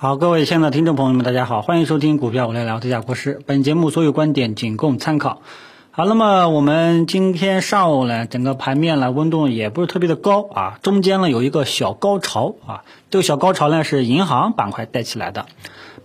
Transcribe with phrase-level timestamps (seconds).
[0.00, 3.40] 好，各位亲爱的听众朋友们，大家好，欢迎收听股票我来聊，这家国师。
[3.46, 5.42] 本节目所有观点仅供参考。
[5.90, 15.46] 好，那么我们今天上午呢，整个盘面呢温度也不是特别的高啊，中间呢有一个小高潮啊，这个小高潮呢是银行板块带起来的，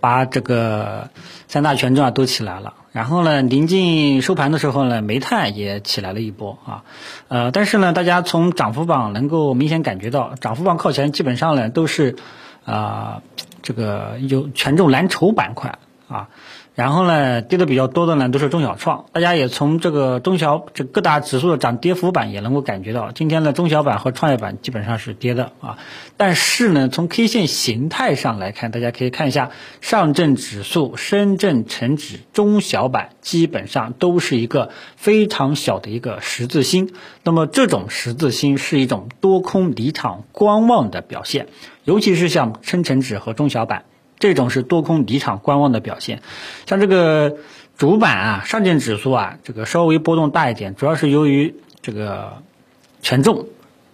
[0.00, 1.10] 把这个
[1.46, 2.74] 三大权重啊都起来了。
[2.90, 6.82] 然后呢，临近收盘的时候呢，煤炭也起来了一波啊，
[7.28, 12.16] 呃，但是呢，大家从涨幅榜能够明显感觉到，涨幅榜靠前基本上呢都是
[12.64, 13.22] 啊
[13.64, 16.28] 这个有权重蓝筹板块啊。
[16.74, 25.78] 然后呢，跌的比较多的呢都是中小创，大家也从这个中小这各大指数的涨跌幅板也能够感觉到，今天的中小板和创业板基本上是跌的啊。
[26.16, 29.50] 但是呢，从 K 线形态上来看，大家可以看一下
[29.80, 36.90] 上证指数、深圳成指、中小板基本上都是一个非常小的一个十字星。
[37.22, 41.46] 那么这种十字星是一种多空离场观望的表现，
[41.84, 43.84] 尤其是像深成指和中小板。
[44.24, 46.22] 这种是多空离场观望的表现，
[46.64, 47.36] 像这个
[47.76, 52.38] 主板啊，上证指数啊，这个稍微波动大一点，主要是由于这个
[53.02, 53.48] 权重，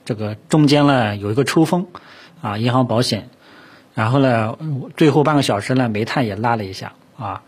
[0.05, 1.89] 这个中间呢有一个抽风
[2.41, 3.29] 啊，银行保险，
[3.93, 4.57] 然后呢
[4.97, 7.43] 最后半个小时呢煤炭也拉了一下啊，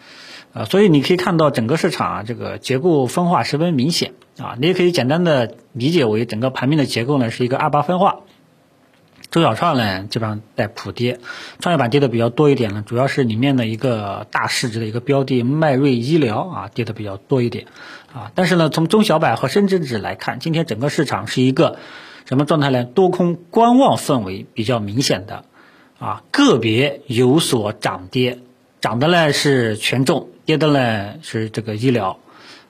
[0.53, 8.23] 啊，所以你可以看到整个市场啊这个结构分化十分明显啊，你也可以简单的理解为整个盘面的结构呢是一个二八分化。
[9.33, 11.19] 周小创呢，基本上在普跌，
[11.59, 17.65] 创业板跌的比较多一点呢，主要是里面的一个大市值的一个标的迈瑞医疗啊，跌的比较多一点，
[18.13, 21.79] 啊，但是呢，从中小板和深圳指来看，今天整个市场是一个
[22.27, 22.85] 什么状态呢？
[22.85, 25.47] 多空观望氛围比较明显的，
[25.99, 28.39] 啊，个别有所涨跌，
[28.83, 32.19] 涨的呢是权重，跌的呢是这个医疗，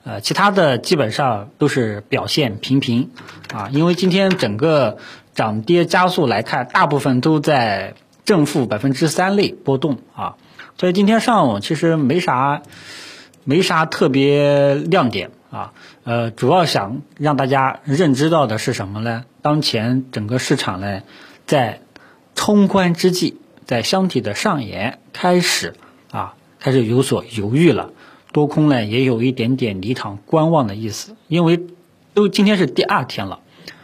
[0.03, 3.11] 呃，其他的基本上都是表现平平，
[3.53, 4.97] 啊，因为今天整个。
[5.35, 10.35] 涨跌加速来看，大部分都在正负百分之三类波动啊，
[10.77, 12.61] 所以今天上午其实没啥
[13.43, 19.25] 没啥特别亮点啊，呃，主要想让大家认知到的是什么呢？
[19.41, 21.01] 当前整个市场呢，
[21.47, 21.81] 在
[22.35, 25.73] 冲关之际，在箱体的上沿开始
[26.11, 27.89] 啊，开始有所犹豫了，
[28.33, 31.61] 多空呢也有一点点离场观望的意思，因为
[32.13, 33.39] 都今天是第二天了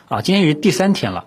[0.09, 1.25] 啊，今天是第三天了。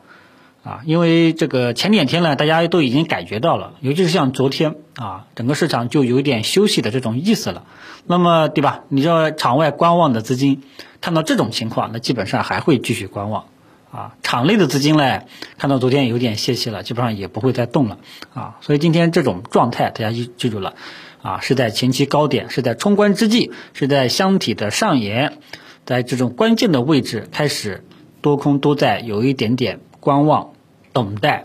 [0.65, 7.65] 啊，因为这个前两天呢，大家都已经感觉到了，尤其是像昨天啊，整个市场就有点休息的这种意思了。
[8.07, 8.85] 那么，对吧？
[8.89, 10.63] 你知道场外观望的资金
[11.01, 13.47] 看到这种情况，那基本上还会继续观望。
[13.93, 15.23] 啊，场内的资金呢，
[15.59, 17.99] 看到昨天有点泄气了，基本上也不会再动了。
[18.35, 20.75] 啊，所以今天这种状态，大家记记住了，
[21.23, 25.39] 啊，是在前期高点，是在冲关之际，是在箱体的上沿，
[25.85, 27.85] 在这种关键的位置开始，
[28.21, 30.51] 多空都在有一点点观望。
[30.95, 31.45] 等待，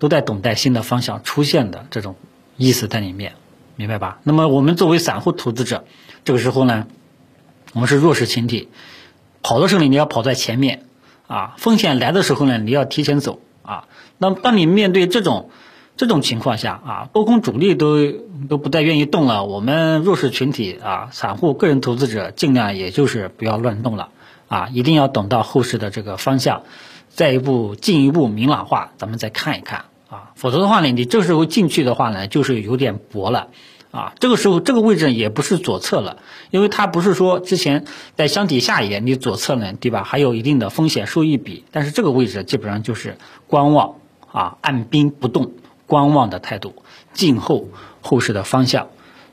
[0.00, 2.16] 都在等待新的方向出现的这种
[2.56, 3.34] 意思在里面，
[3.76, 4.18] 明白吧？
[4.24, 5.84] 那么我们作为散户投资者，
[6.24, 6.88] 这个时候呢，
[7.74, 8.70] 我们是弱势群体，
[9.40, 10.82] 跑的时候你要跑在前面
[11.28, 13.84] 啊，风险来的时候呢，你要提前走啊。
[14.18, 15.50] 那当你面对这种
[15.96, 18.10] 这种情况下啊，多空主力都
[18.48, 24.08] 都不再愿意动了，我们弱势群体啊，散户个人投资者尽量也就是不要乱动了
[24.48, 26.62] 啊，一定要等到后市的这个方向。
[27.10, 33.48] 再一步进一步明朗化，咱们再看一看啊，否则的话呢，你这时候进去的话呢，就是有点薄了
[33.98, 34.14] 啊。
[34.18, 36.18] 这个时候这个位置也不是左侧了，
[36.50, 37.84] 因为它不是说之前
[38.16, 40.04] 在箱体下沿，你左侧呢，对吧？
[40.04, 43.96] 还有一定的风险收益比，但是这个位置基本上就是观望
[44.30, 45.52] 啊，按兵不动，
[45.86, 46.82] 观望的态度，
[47.12, 47.68] 静候
[48.00, 48.88] 后市的方向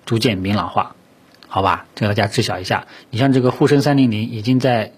[0.05, 0.95] 逐渐明朗化，
[1.47, 1.85] 好吧？
[1.95, 2.87] 这个大家知晓一下。
[3.09, 4.91] 你像这个沪深三零零已经在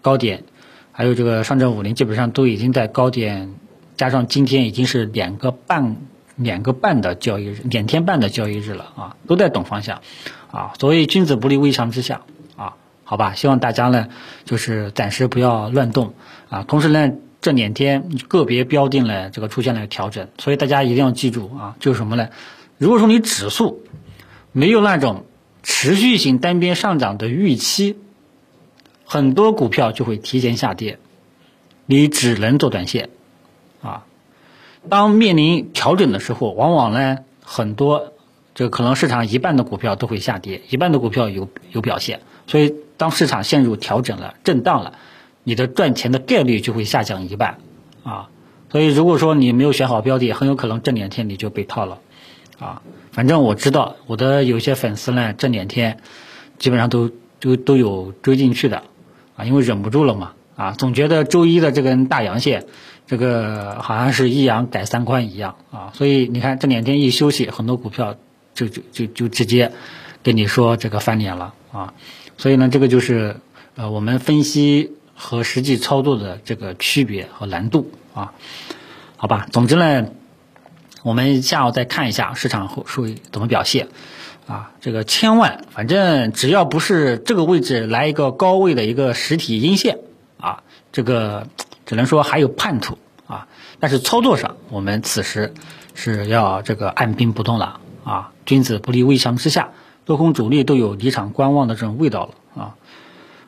[0.00, 0.44] 高点。
[0.90, 3.54] 还有这个上证五零基本上都已经在高点，
[3.96, 5.96] 加上今天已经是两个半
[6.38, 10.00] 两个半的交易日，两天半的交易日了啊，都在等方向，
[10.50, 12.22] 啊，所谓君子不立危墙之下
[12.56, 14.08] 啊，好吧，希望大家呢
[14.46, 16.14] 就是暂时不要乱动
[16.48, 17.12] 啊，同时呢
[17.42, 22.30] 这两天个别标定了这个出现了调整，所以大家一定要记住啊，就是什么呢？
[22.78, 23.84] 如果说你指数
[24.52, 25.26] 没有那种
[25.62, 27.98] 持续性单边上涨的预期。
[29.10, 30.98] 很多股票就会提前下跌，
[31.86, 33.08] 你只能做短线，
[33.80, 34.04] 啊，
[34.88, 38.12] 当面临调整的时候，往往呢很多
[38.54, 44.94] 这可能市场一半的股票都会下跌，一半的股票有有表现，所以当市场陷入调整了、震荡了，
[45.44, 47.58] 你的赚钱的概率就会下降一半，
[48.02, 48.28] 啊，
[48.70, 51.98] 所以如果说你没有选好标的，很有可能这两天你就被套了，
[52.58, 52.82] 啊，
[53.12, 55.98] 反正我知道我的有些粉丝呢，这两天
[56.58, 57.10] 基本上都
[57.40, 58.82] 都都有追进去的。
[59.36, 62.66] 啊，因为忍不住了嘛，啊，总觉得周一的这根大阳线
[63.08, 68.16] 这个好像是一阳改三观一样啊，所以你看这两天一休息，很多股票
[68.52, 69.72] 就就就就直接
[70.22, 71.94] 跟你说这个翻脸了啊，
[72.36, 73.36] 所以呢，这个就是
[73.76, 78.34] 呃我们分析和实际操作的这个区别和难度啊，
[79.16, 80.08] 好吧，总之呢，
[81.02, 83.88] 我们下午再看一下市场后会怎么表现
[84.46, 89.96] 啊，这个千万反正只要不是这个位置来一个高位的一个实体阴线
[90.38, 90.62] 啊，
[90.92, 91.46] 这个。
[91.88, 93.48] 只能说还有叛徒啊，
[93.80, 95.54] 但是操作上我们此时
[95.94, 99.70] 是要这个按兵不动了啊，君子不立危墙之下，
[100.04, 102.74] 多空主力都有离场观望的这种味道了啊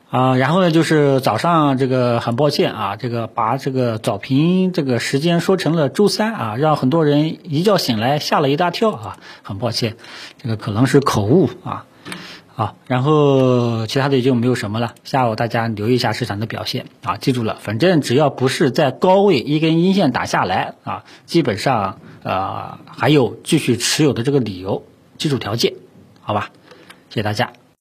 [0.09, 9.97] 啊，然后呢就是早上这个很抱歉啊，这个把这个早评这个时间说成了周三啊，让很多人一觉醒来吓了一大跳啊，很抱歉，
[10.41, 11.85] 这个可能是口误啊。
[12.55, 14.93] 啊，然后其他的也就没有什么了。
[15.03, 24.83] 下午大家留意一下市场的表现啊，记住了，反正只要不是在高位一根阴线打下来啊，基本上呃还有继续持有的这个理由，
[25.17, 25.73] 基础条件，
[26.21, 26.51] 好吧？
[27.09, 27.60] 谢谢大家。